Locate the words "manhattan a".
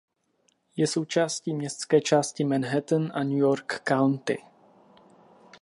2.43-3.23